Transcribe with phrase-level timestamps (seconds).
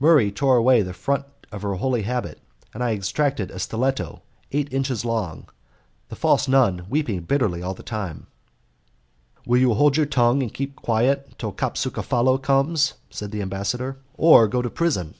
[0.00, 2.40] Murray tore away the front of her holy habit,
[2.72, 5.50] and I extracted a stiletto eight inches long,
[6.08, 8.26] the false nun weeping bitterly all the time.
[9.44, 14.48] "Will you hold your tongue, and keep quiet till Capsucefalo comes," said the ambassador, "or
[14.48, 15.12] go to prison?"